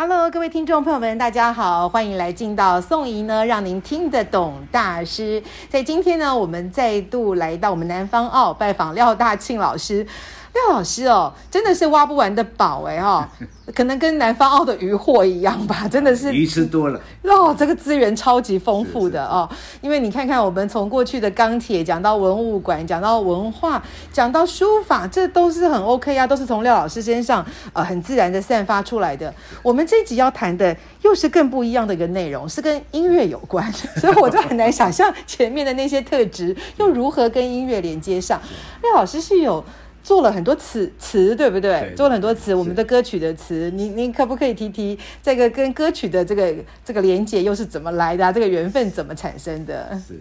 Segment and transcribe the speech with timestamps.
[0.00, 5.42] Hello，各位听众朋友们，大家好，欢迎来进到宋怡呢，让您听得懂大师。
[5.68, 10.06] 在今天呢，我们再度来到我们南方澳拜访廖大庆老师。
[10.54, 13.28] 廖老师哦，真的是挖不完的宝哎哈，
[13.74, 19.48] 可能跟南方澳的渔获一样吧，真的是鱼吃多了 哦，这个资源超级丰富的哦。
[19.80, 29.32] 因为你看看，我们从过去的钢铁讲到文物馆，讲到文化，讲到书法，这都是很 OK 啊，都是从廖老师身上呃很自然的散发出来的。
[29.62, 38.40] 我们这一集要谈的又是更不一样的一个内容，是跟音乐有关， 所以我就很难想象前面的那些特质又如何跟音乐连接上。
[38.82, 39.62] 廖老师是有。
[40.08, 41.80] 做了很多词词，对不对？
[41.80, 48.32] 对，做了很多词，我们的歌曲的词，你你可不可以提提这个跟歌曲的这个这个连接又是怎么来的啊？
[48.32, 50.00] 这个缘分怎么产生的？
[50.00, 50.18] 是，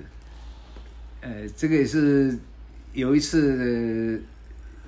[1.21, 2.37] 呃，这个也是
[2.91, 4.21] 有一次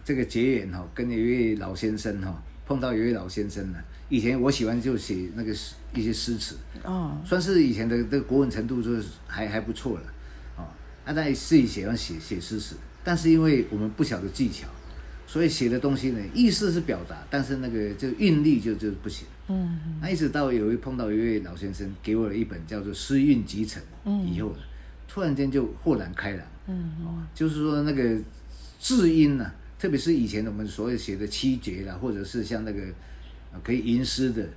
[0.03, 3.78] 这个结缘哈，跟一位老先生哈碰到一位老先生呢。
[4.09, 10.03] 以前我喜欢就写那个诗一些诗词哦，算是以前的这个国文程度就是还还不错了
[10.58, 10.67] 啊。
[11.06, 14.67] 那他自己喜欢写写诗词，但是因为我们不晓得技巧。
[15.30, 19.27] 所以写的东西呢，意思是表达，但是那个就韵律就就不行。
[19.47, 23.80] 嗯，那一直到有一碰到一位老先生，给我了一本叫做《诗韵集成》，
[24.25, 24.57] 以后呢，
[25.07, 26.45] 突然间就豁然开朗。
[26.66, 28.17] 嗯，哦，就是说那个
[28.80, 32.81] 字音呢，特别是以前我们所谓写的七绝啦，或者是像那个
[33.63, 34.50] 可以吟诗的。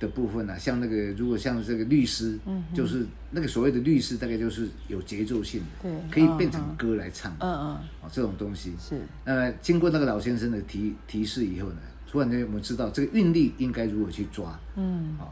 [0.00, 7.66] 的部分呢、啊，像那个如果像这个律师，嗯，就是那个所谓的律师，大概就是有节奏性的，对，可以变成歌来唱，嗯嗯，
[8.00, 8.74] 哦，这种东西。
[8.80, 11.76] 是，呃，经过那个老先生的提提示以后呢，
[12.10, 15.28] 突然间我们知道这个韵律应该如何去抓，嗯，好、哦，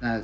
[0.00, 0.22] 那。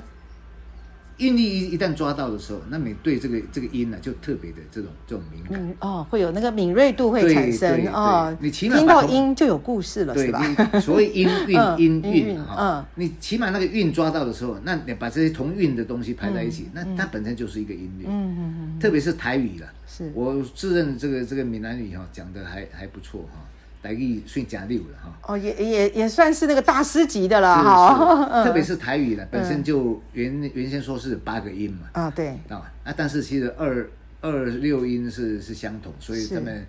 [1.19, 8.37] 韵律一一旦抓到的时候，那你对这个这个音呢、啊，就特别的这种这种敏感、嗯、哦，会有那个敏锐度会产生哦。
[8.41, 10.41] 你起码听到音就有故事了，是吧？
[10.81, 18.05] 所谓音韵音韵哈，嗯，你起码那个韵抓到的时候，那你把这些同韵的东西排在一起，嗯、那它本身就是一个音律。
[18.07, 18.79] 嗯嗯嗯。
[18.79, 23.45] 特别是台语了，是我自认这个这个闽南语哈讲的还还不错哈。
[23.83, 33.89] 台语算加六了哈，哦，也也也算是那个大师级的了哈， 特别是台语了，本身就原原先说是八个音嘛，啊对，啊啊，但是其实二
[34.21, 36.67] 二六音是是相同，所以他们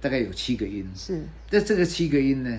[0.00, 2.58] 大概有七个音，是，那这个七个音呢，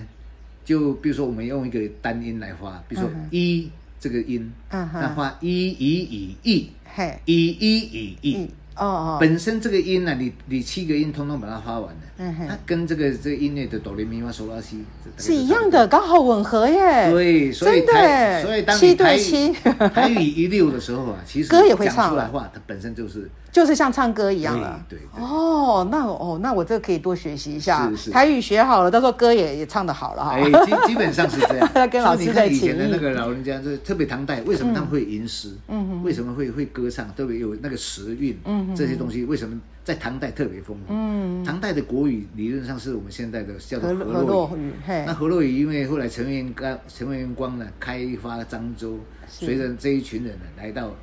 [0.64, 3.68] 就比如说我们用一个单音来发，比如说一
[3.98, 8.50] 这个音，那发一一以一，嘿，一一以一。
[8.80, 14.82] 哦哦，本身这个音呢，你你七个音通通把它发完了，嗯哼，它跟这个这个音乐的哆来咪发嗦拉西
[15.18, 17.10] 是一样的，刚好吻合耶。
[17.10, 19.52] 对，所以台，所以当你台语
[19.92, 24.82] 台语一溜的时候啊， 其实歌也会唱出来话，它本身就是就是像唱歌一样了。
[24.88, 30.32] 对，哦，那哦，那我这个可以多学习一下，台语学好了，到时候歌也也唱的好了哈。
[30.32, 31.68] 哎，基基本上是这样。
[31.90, 35.50] 跟老师在以前的那个老人家，就特别唐代，为什么他们会吟诗？
[35.68, 37.06] 嗯哼，为什么会会歌唱？
[37.14, 38.38] 特别有那个时韵。
[38.44, 38.69] 嗯。
[38.74, 40.92] 这些东西为什么在唐代特别丰富？
[40.92, 44.72] 嗯，唐代的国语理论上是我们现在的叫做河洛语。
[44.86, 50.94] 那河洛语因为后来陈元刚、陈元光呢开发漳州，随着这一群人呢来到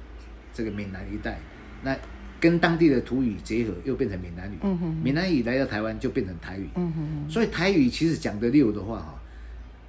[0.53, 1.39] 这个闽南一带，
[1.83, 1.95] 那
[2.39, 4.57] 跟当地的土语结合，又变成闽南语。
[4.61, 6.67] 嗯哼，闽南语来到台湾就变成台语。
[6.75, 9.19] 嗯哼，所以台语其实讲的溜的话，哈，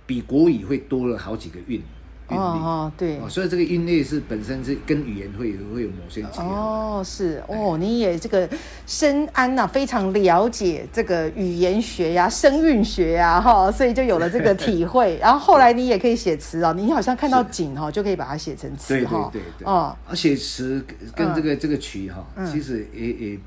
[0.06, 1.80] 比国语会多了好几个韵。
[2.28, 6.44] 哦哦，对，所以这个韵律是本身是跟语言会有会有某些结合。
[6.44, 8.48] 哦，是哦，你也这个
[8.86, 15.16] 深谙呐，非常了解这个语言学呀、声韵学呀，哈，所以就有了这个体会。
[15.18, 19.30] 然后后来你也可以写词啊，你好像看到景哈，就可以把它写成词哈。
[19.32, 23.38] 对对对，哦，而写词跟这个这个曲哈，其实也也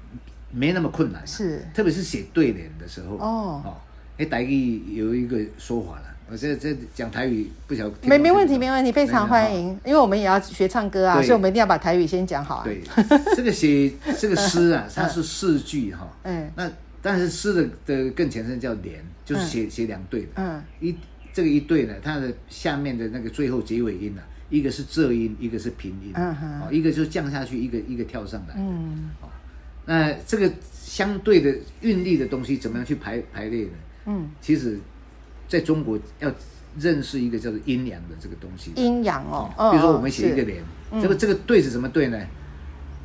[0.51, 1.21] 没那么困难。
[1.25, 3.15] 是，特别是写对联的时候。
[3.17, 3.75] 哦哦，
[4.21, 6.03] 哎，台语有一个说法了。
[6.29, 12.63] 我这这讲台语不晓得没没问题没问题，非常欢迎，因为我们也要学唱歌啊，所以我们一定要把台语先讲好啊。
[12.63, 12.81] 对，
[13.35, 16.07] 这个写这个诗啊，它是四句哈。
[16.21, 16.50] 嗯。
[16.56, 16.71] 那
[17.01, 20.27] 但是诗的的更前身叫联，就是写写两对的。
[20.35, 20.63] 嗯。
[20.79, 20.95] 一
[21.33, 24.21] 这个一对呢，它的下面的那个最后结尾音呢，
[24.51, 26.12] 一个是仄音，一个是平音。
[26.13, 26.62] 嗯哼。
[26.71, 28.53] 一个就降下去，一个一个跳上来。
[28.57, 29.09] 嗯。
[29.83, 33.71] 那这个相对的韵律的东西，怎么样去排排列呢？
[34.06, 34.30] 嗯。
[34.39, 34.80] 其实。
[35.51, 36.31] 在中国要
[36.80, 38.71] 认识一个叫做阴阳的这个东西。
[38.77, 42.18] 阴阳哦，比如说我们写一个联，嗯、这个这个对是什么对呢？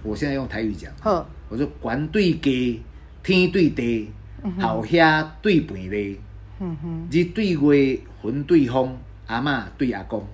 [0.05, 2.81] 我现在用台语讲，呵我说官对家，
[3.25, 4.13] 天对地，
[4.61, 6.21] 好兄对妹妹，
[6.61, 8.97] 嗯哼，日对月，魂对风，
[9.27, 10.25] 阿嬷对阿公。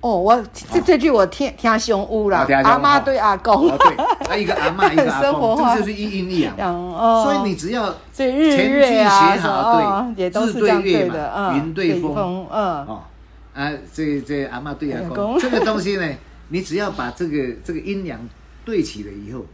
[0.00, 3.96] 哦，我这这句我听听上有啦，阿妈对阿公，对，
[4.28, 6.56] 啊一个阿妈一个阿公， 这就是一阴一阳。
[6.56, 13.02] 哦，所以你只要前句写好，对，字对月嘛，云对风，嗯，哦，
[13.54, 16.08] 啊，这这阿妈对阿公，这个东西呢，
[16.48, 18.20] 你只要把这个这个阴阳
[18.64, 19.44] 对齐了以后，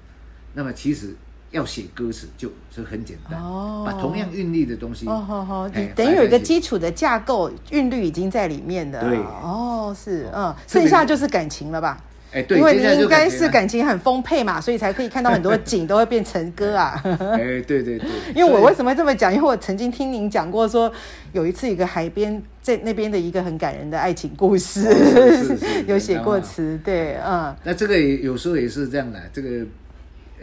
[0.52, 1.16] 那么其实。
[1.54, 9.00] 要写歌词就就很简单，哦把同样韵律的东西，哦好好，等于有一个基础的架构，韵律已经在里面的。
[9.08, 11.96] 对，哦是，嗯，剩下就是感情了吧？
[12.32, 17.00] 哎，对，因为你应该是感情很丰沛嘛，所以才可以看到很多景都会变成歌啊。
[17.06, 18.00] 哎，对对对。
[18.34, 19.32] 因为我为什么会这么讲？
[19.32, 20.92] 因为我曾经听您讲过，说
[21.32, 24.92] 有一次一个海边在那边的一个很感人的爱情故事，
[25.86, 26.76] 有写过词。
[26.84, 27.54] 对，嗯。
[27.62, 29.64] 那这个有时候也是这样的，这个。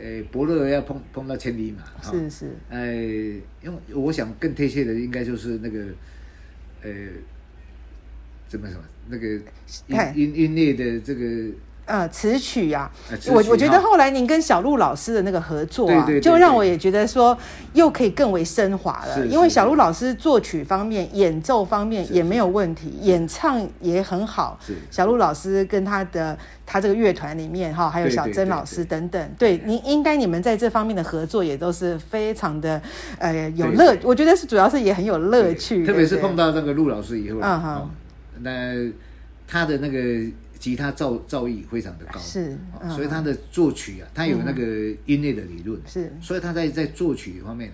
[0.02, 2.52] 诶，伯乐要碰碰到千里马，是是。
[2.70, 2.94] 哎，
[3.62, 5.86] 因为我想更贴切的应该就是那个，
[6.82, 6.92] 呃，
[8.48, 8.84] 怎么什么？
[9.08, 9.28] 那个
[9.88, 11.52] 音音音乐的这个。
[11.92, 12.90] 呃，词曲呀，
[13.28, 17.38] 我我觉得后来您跟小鹿老师的那个合作啊，就让我也觉得说
[17.74, 19.26] 又可以更为升华了。
[19.28, 24.58] 因为小鹿老师作曲方面、演奏方面也没有问题，演唱也很好。
[24.90, 32.82] 小鹿老师跟他的他这个乐团里面哈，还有小曾老师等等，对，您应该你们在这方面的合作也都是非常的
[33.20, 35.86] 呃有乐，我觉得是主要是也很有乐趣。
[35.86, 37.90] 特别是碰到那个陆老师以后，嗯哼，
[38.40, 38.50] 那
[39.46, 40.32] 他的那个。
[40.62, 42.56] 吉他造造诣非常的高，是，
[42.88, 44.64] 所以他的作曲啊，他有那个
[45.08, 47.74] 音乐的理论，是，所以他在在作曲方面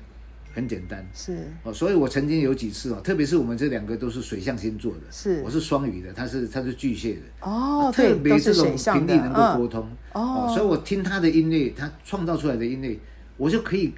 [0.55, 12.97] 很简单，是，哦，所以我曾经有几次哦，特别是我们这两个都是水象星座的，是，我是双鱼的，他是他是巨蟹的，哦，特别这种频率能够沟通，哦，所以我听他的音乐，他创造出来的音乐，
[13.35, 13.93] 我就可以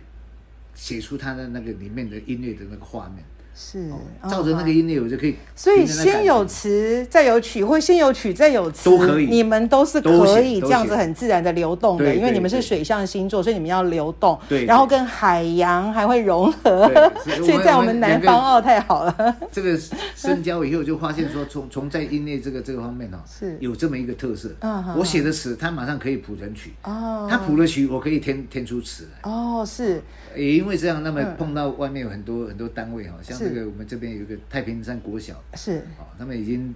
[0.74, 3.24] 写出他的那个里面的音乐的那个画面。
[3.62, 3.90] 是，
[4.30, 5.36] 照着那个音乐，我就可以。
[5.54, 9.26] 所以先有词，再有曲，或先有曲，再有词，都可以。
[9.26, 14.40] 你们都是可以这样子很自然的流动的，因为你们是水象星座，所以你们要流动。
[14.48, 14.64] 对。
[14.64, 16.90] 然后跟海洋还会融合，
[17.44, 19.36] 所以在我们南方哦，太好了。
[19.52, 19.78] 这个
[20.16, 24.50] 深交以后，就发现说，从从在音乐这个这个方面哦，是有这么一个特色。
[24.96, 26.72] 我写的词，他马上可以谱成曲。
[26.84, 27.28] 哦。
[27.30, 29.30] 他谱了曲，我可以填填出词来。
[29.30, 30.02] 哦，是。
[30.34, 33.38] 也因为这样，那么碰到外面有很多很多单位哈，像。
[33.50, 35.78] 这个我们这边有一个太平山国小，是。
[35.98, 36.74] 哦，他们已经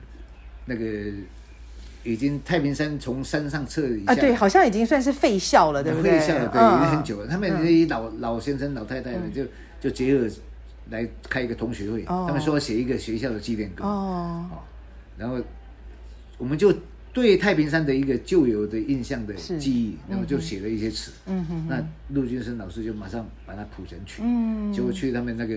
[0.66, 0.86] 那个
[2.04, 6.20] 已经太平山从山上撤离啊，对，好像已经算是废校了，对不对？
[6.20, 7.28] 废校了，对，已经很久了。
[7.28, 9.46] 他们那些老老先生、老太太们就
[9.80, 10.28] 就结合
[10.90, 14.50] 来开一个同学会，他们说写一个学校的纪念歌哦，
[15.18, 15.38] 然后
[16.38, 16.74] 我们就
[17.14, 25.56] 对太平山的一个旧有的印象的记忆，然后就写了一些词，嗯哼，那陆军生老师就马上把它谱成曲，嗯，结果去他们那个。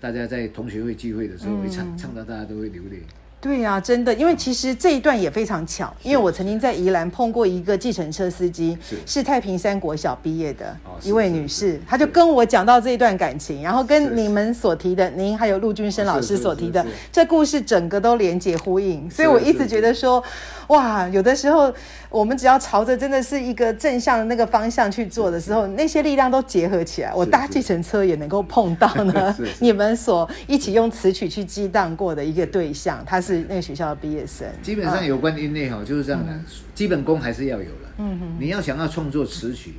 [0.00, 3.02] 大家在同学会聚会的时候，会唱唱到大家都会流泪。
[3.40, 8.76] 对呀，真的，因为其实这一段也非常巧，因为我曾经在宜兰碰过一个计程车司机，
[9.06, 20.22] 是太平山国小毕业的一位女士，她就跟我讲到这一段感情，然后跟你们所提的，您还有陆军生老师所提的这故事，整个都连结呼应，所以我一直觉得说，
[20.66, 21.72] 哇，有的时候。
[22.10, 29.36] 我们只要朝着真的是一个正向的那个方向去做的时候，那些力量都结合起来，我搭计程车也能够碰到呢。
[29.60, 34.48] 你们所一起用词曲去激荡过的一个对象，他是那个学校的毕业生。
[34.62, 36.32] 基本上有关音乐哈，就是这样的，
[36.74, 37.92] 基本功还是要有了。
[37.98, 39.74] 嗯哼，你要想要创作词曲，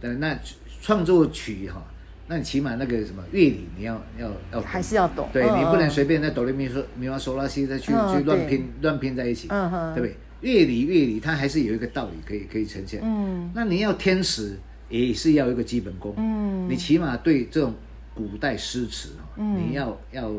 [0.00, 0.38] 那
[0.80, 1.84] 创作曲哈，
[2.28, 5.28] 那你起码那个什么乐理你要要要还是要懂。
[5.32, 10.16] 对，你不能随便在哆来咪嗦咪发嗦拉西再去去乱拼乱拼在一起，嗯哼，对不对？
[10.40, 13.00] 乐理乐理，它还是有一个道理可以可以呈现。
[13.02, 14.58] 嗯，那你要填词，
[14.88, 16.14] 也是要一个基本功。
[16.16, 17.74] 嗯，你起码对这种
[18.14, 20.30] 古代诗词，嗯，你要要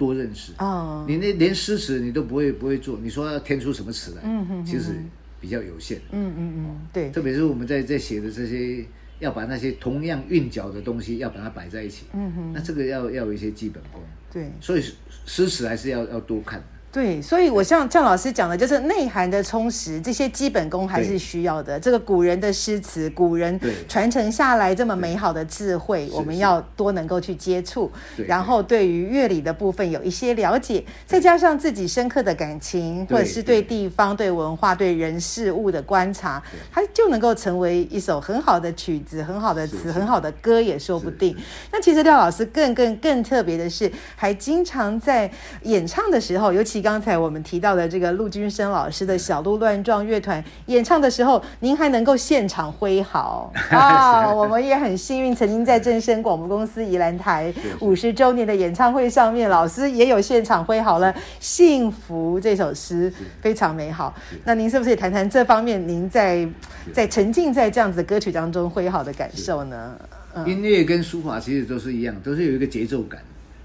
[0.00, 0.52] 多认识。
[0.56, 4.22] 哦，你那连诗词你都不会不会做，你说要填出什么词来？
[4.24, 4.94] 嗯哼，其实
[5.38, 5.98] 比较有限。
[6.10, 7.10] 嗯嗯嗯，对。
[7.10, 8.82] 特别是我们在在写的这些，
[9.18, 12.06] 要把那些同样韵脚的东西要把它摆在一起。
[12.14, 14.00] 嗯哼，那这个要要有一些基本功。
[14.32, 14.82] 对，所以
[15.26, 16.64] 诗词还是要要多看。
[16.92, 21.78] 对，所以我像像老师讲的，就是内涵的充实，这些基本功还是需要的。
[21.78, 27.88] 这个古人的诗词，古人传承下来这么美好的智慧，我们要多能够去接触，
[28.26, 36.42] 然后对于乐理的部分有一些了解，再加上自己深刻的感情，或者是对地方、对文化、对人事物的观察，
[36.72, 41.36] 它就能够成为一首很好的曲子、很好的词、很好的歌也说不定。
[41.70, 45.30] 那其实廖老师更更更特别的是，还经常在
[45.62, 46.79] 演唱的时候，尤其。
[46.80, 54.32] 其刚才我们提到的这个陆军生老师的小鹿乱撞乐团演唱的时候，您还能够现场挥毫 啊！
[54.32, 64.14] 我们也很幸运，曾经在正声广播公司宜兰台 五十周年的演唱会上面，老师也有现场挥毫了《幸福》这首诗，非常美好。
[64.44, 65.86] 那您是不是也谈谈这方面？
[65.86, 66.48] 您在
[66.94, 70.00] 在沉浸在这样子的歌曲当中挥毫的感受呢？
[70.34, 73.20] 嗯、音乐跟书法其实都是一样，都是有一个节奏感，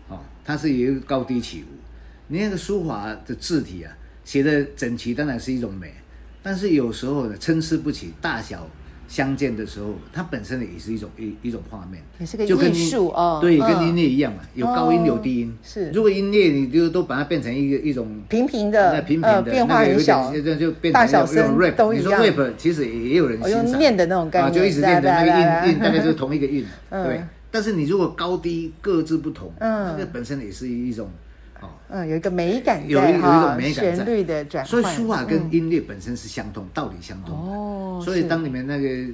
[0.10, 1.68] 哦，它是有一个高低起伏。
[2.28, 3.92] 你那个书法的字体啊，
[4.24, 5.94] 写的整齐当然是一种美，
[6.42, 8.68] 但是有时候呢，参差不齐，大小
[9.08, 13.38] 相间的时候，它本身也是一种一一种画面，也是个艺术哦。
[13.40, 15.56] 对，跟音乐一样嘛，有高音有低音。
[15.56, 21.76] 哦、是，如果音乐你就都把它变成一个一种平平的，平平的，呃、变化很小，那个、就变成一种 rap。
[21.76, 22.06] 都一样。
[22.06, 27.22] 你说 rap 其实也有人欣赏，用念的那种感觉，啊，就一直念的那个韵韵，大概就是同一个韵， 嗯、对。
[27.52, 31.08] 但是你如果高低各自不同，嗯，那个本身也是一种。
[31.90, 34.70] 嗯，有一个美感在，有一有一种美感在，旋律的转换。
[34.70, 37.36] 所以书法跟音乐本身是相通，道理相通。
[37.36, 39.14] 哦，所以当你们那个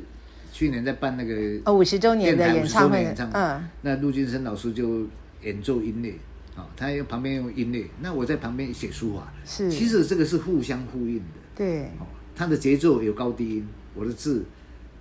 [0.51, 5.05] 去年在办那个哦五十周年的演唱会，嗯，那陆金生老师就
[5.43, 6.13] 演奏音乐，
[6.55, 11.23] 哦，他用旁边用音乐，那我在旁边写书法，是，其实这个是互相呼应的。
[11.55, 14.43] 对，哦，他的节奏有高低音，我的字。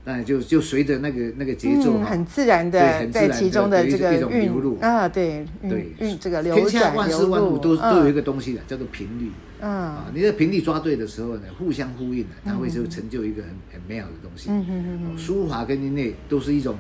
[0.05, 6.55] 那就就随着那个那个节奏，很自然的在其中的这个韵啊，对对韵这个流。
[6.55, 9.31] 天下万事万物都都有一个东西的，叫做频率。
[9.63, 14.49] 嗯啊，你的频率抓对的时候呢，互相呼应的，它会就成就一个很很美好的东西。
[14.51, 15.19] 嗯嗯嗯。
[15.19, 16.75] 书法跟音乐都是一种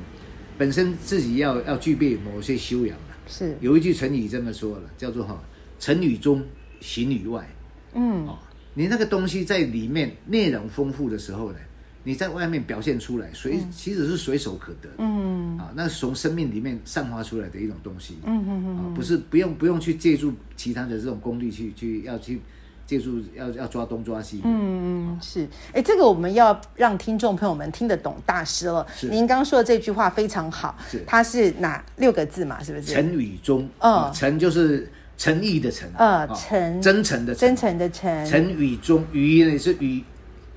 [0.56, 3.14] 本身自己要要具备某些修养的。
[3.26, 3.54] 是。
[3.60, 5.38] 有一句成语这么说了，叫做哈，
[5.78, 6.42] 成语中，
[6.80, 7.46] 行于外。
[7.92, 8.26] 嗯。
[8.26, 8.38] 哦，
[8.72, 11.58] 你那个东西在里面内容丰富的时候呢，
[12.02, 14.88] 你在外面表现出来，随其实是随手可得。
[14.88, 22.40] 的，嗯，啊，那是从生命里面散发出来的一种东西，嗯嗯嗯，啊，不是不用不用去借助其他的这种功力去去要去
[22.87, 28.87] 借助要要抓东抓西，嗯嗯是，哎，这个我们要让听众朋友们听得懂大师了。
[28.97, 32.62] 是，您刚说的这句话非常好，是，它是哪六个字嘛？
[32.62, 32.95] 是不是？
[32.95, 40.02] 诚与忠，嗯，诚就是诚意的诚，呃，诚，真诚的真诚的诚，诚与忠，语呢是语。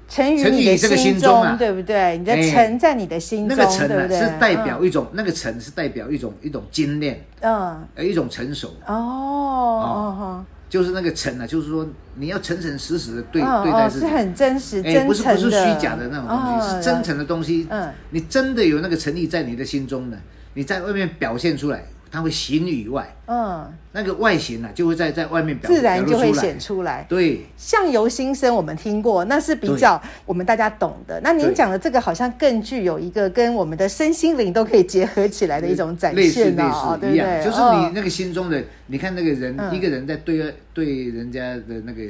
[0.08, 1.56] 诚于你的心中，啊。
[1.58, 2.18] 对不对？
[2.18, 8.76] 你的诚在你的心中，那个诚呢是代表一种，那个诚是代表一种一种精炼，嗯，一种成熟。
[8.86, 17.68] 哦哦，就是那个诚呢，就是说你要诚诚实实的对对待自己，是很真实、真诚，不是不是虚假的那种东西，是真诚的东西。
[17.70, 20.18] 嗯，你真的有那个诚意在你的心中呢，
[20.54, 21.84] 你在外面表现出来。
[22.14, 27.04] 它会形于外，嗯，那个外形呢、啊，就会在在外面表自然就会显出来。
[27.10, 31.20] 对，相由心生，我们听过，那是比较我们大家懂的。
[31.24, 37.44] 那您讲的这个，好像更具有一个跟我们的身心灵都可以结合起来的一种展现呢、哦，对不对？
[37.44, 42.04] 就是你那个心中的，你看那个人，一个人在对对人家的那个。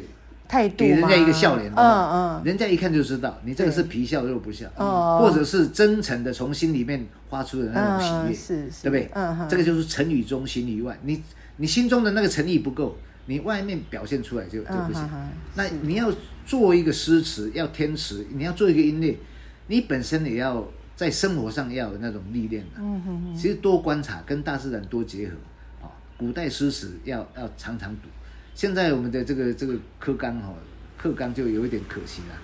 [0.53, 4.69] 态度给人家一个笑脸，嗯嗯，人家一看就知道你这个是皮笑肉不笑，
[5.17, 8.35] 或者是真诚的从心里面发出的那种喜悦，
[8.69, 9.09] 是，对不对？
[9.15, 10.95] 嗯，这个就是成语中，行于外。
[11.01, 11.19] 你
[11.57, 12.95] 你心中的那个诚意不够，
[13.25, 15.09] 你外面表现出来就就不行。
[15.55, 16.13] 那你要
[16.45, 19.17] 做一个诗词，要填词，你要做一个音乐，
[19.65, 20.63] 你本身也要
[20.95, 22.75] 在生活上要有那种历练的。
[22.77, 28.07] 嗯哼，其实多观察，跟大自然多结合，啊，古代诗词要要常常读。
[28.55, 30.53] 现在我们的这个这个课纲哈，
[30.97, 32.35] 课纲就有一点可惜了，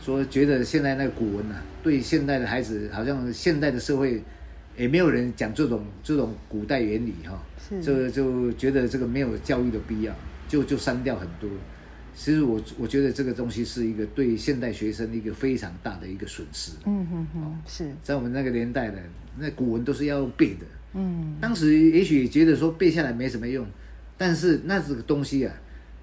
[0.00, 4.22] 说觉得现在那个古文呐、啊，对现代的孩子，好像现代的社会
[4.76, 7.40] 也没有人讲这种这种古代原理哈，
[7.80, 10.12] 就就觉得这个没有教育的必要，
[10.48, 11.48] 就就删掉很多。
[12.14, 16.72] 其实我我觉得这个东西是一个对现代学生一个非常大的一个损失。
[16.84, 18.98] 嗯哼哼，是在我们那个年代的
[19.38, 23.64] 那古文都是要背的，嗯，当时也许觉得说背下来没什么用。
[24.16, 25.52] 但是那这个东西啊，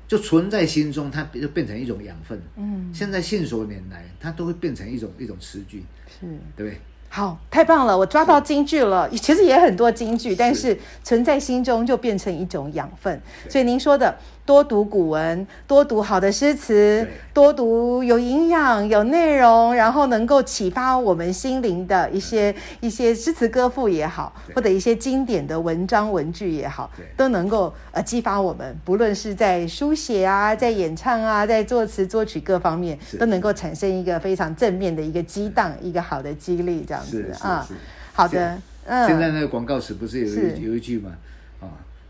[0.07, 2.41] 就存在心中，它就变成一种养分。
[2.55, 6.25] 嗯，现在信手拈来，它都会变成一种一种词句，是，
[6.55, 6.79] 对不对？
[7.09, 9.09] 好，太棒了，我抓到金句了。
[9.09, 13.21] 其实也很多金句，但是存在心中就变成一种养分。
[13.49, 14.17] 所以您说的。
[14.50, 37.70] 多读古文，多读好的诗词，多读有营养、有内容，然后能够启发我们心灵的一些一些诗词歌赋也好，或者一些经典的文章文句也好，都能够呃激发我们，不论是在书写啊，在演唱啊，在作词作曲各方面，都能够产生一个非常正面的一个激荡，一个好的激励，这样子啊。
[38.13, 39.08] 好的，嗯。
[39.08, 41.12] 现在那个广告词不是有一有一句吗？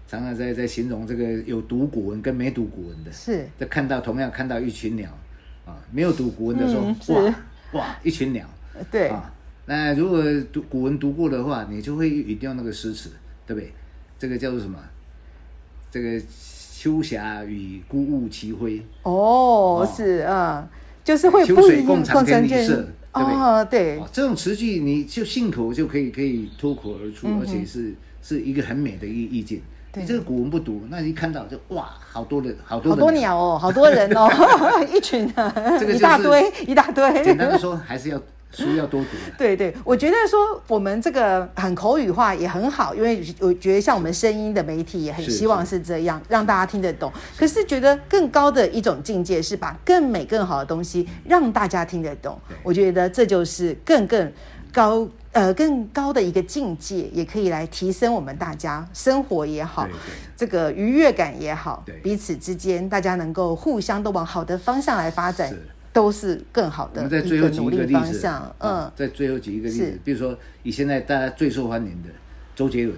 [0.09, 5.07] 常常在在形容这个有读古文跟没读古文的，是在看到同样看到一群鸟，
[5.67, 7.35] 啊，没有读古文的时候，嗯、哇
[7.73, 8.43] 哇一群鸟，
[8.89, 9.31] 对啊，
[9.67, 13.11] 那如果读古文读过的话，你就会语调那个诗词，
[13.45, 13.71] 对不对？
[14.17, 14.79] 这个叫做什么？
[15.91, 16.19] 这个
[16.75, 18.83] 秋霞与孤鹜齐飞。
[19.03, 20.67] 哦，是啊，
[21.03, 21.85] 就是会不一样。
[21.85, 22.75] 共长天一色，
[23.13, 23.35] 对不对？
[23.35, 24.01] 哦，对。
[24.11, 29.61] 这种词句你就信口就可以可以脱口而出，而且是是一个很美的意意境。
[29.95, 34.29] 你这个古文不读，那你一看到就哇，好多人好多好多鸟哦，好多人哦，
[34.93, 37.23] 一群啊，一大堆一大堆。
[37.23, 38.21] 简单的说，还是要。
[38.51, 39.09] 书要多读。
[39.37, 47.13] 对对，我觉得说我们这个很口语化也很好，因为我觉得像我们声音的媒体也很希望是这样，让大家听得懂。
[47.37, 52.39] 可是觉得更高的一种境界是把更美更好的东西让大家听得懂。
[52.63, 54.33] 我觉得这就是更更
[54.73, 59.87] 高呃更高的一个境界，也可以来提升我们大家生活也好，
[60.35, 65.53] 这个愉悦感也好，彼此之间大家能够互相都往好的方向来发展。
[65.91, 67.01] 都是更好的。
[67.01, 72.09] 我们在最后举一个例子，嗯，在最后举一个例子，比如说以现在大家最受欢迎的
[72.55, 72.95] 周杰伦，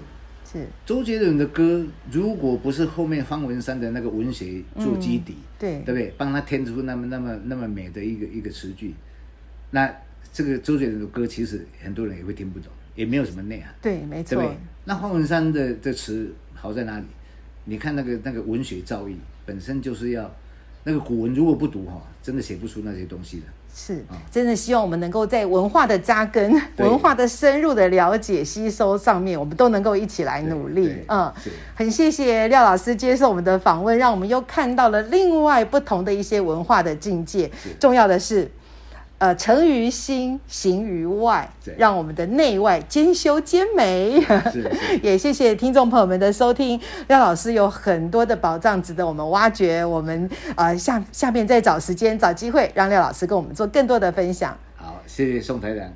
[0.52, 6.14] 是周杰伦的歌，如果不是后面方文山的那个文学做基底，对，对不对？
[6.18, 8.94] 帮他填出那么那么那么美的一个一个词句，
[9.70, 9.90] 那
[10.32, 14.36] 这个周杰伦的歌其实很多人也会听不懂，也没有什么内涵，对，没错。
[14.36, 14.58] 对对？
[14.86, 17.06] 那方文山的的词好在哪里？
[17.66, 20.32] 你看那个那个文学造诣本身就是要。
[20.84, 23.44] 那个古文如果不读哈，真的写不出那些东西的。
[23.72, 30.92] 是，真的希望我们能够在文化的扎根、文化的深入的了解、吸收上面，我们都能够一起来努力。
[31.08, 31.32] 嗯，
[31.76, 37.52] 很谢谢廖老师接受我们的访问，让我们又看到了另外不同的一些文化的境界。
[37.80, 38.50] 重要的是。
[39.22, 41.48] 呃，成于心，行于外，
[41.78, 44.20] 让我们的内外兼修兼美。
[45.04, 49.86] 也谢谢听众朋友们的收听，廖老师有很多的宝藏值得我们挖掘。
[49.86, 54.58] 我们呃下下面再找时间找机会，让廖老师跟我们做更多的分享。
[54.76, 55.88] 好，谢谢宋台长，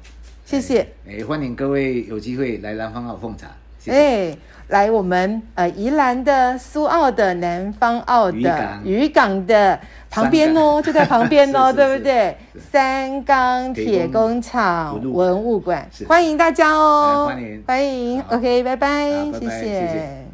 [0.45, 0.87] 谢谢。
[1.09, 3.47] 哎，欢迎各位有机会来南方澳奉茶。
[3.85, 3.97] 谢谢。
[3.97, 4.37] 哎，
[4.69, 8.37] 来我们呃宜兰的苏澳的南方澳的
[8.83, 9.79] 渔港，港的。
[10.09, 12.37] 旁边哦，就在旁边哦， 对不对？
[12.71, 20.24] 三钢铁工厂文物馆，欢迎大家哦，欢迎，欢迎，OK，拜拜，谢谢。